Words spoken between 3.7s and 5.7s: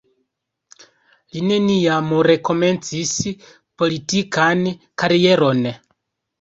politikan karieron.